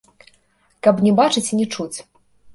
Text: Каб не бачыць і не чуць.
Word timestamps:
Каб 0.87 1.03
не 1.09 1.13
бачыць 1.21 1.45
і 1.53 1.61
не 1.61 1.67
чуць. 1.77 1.93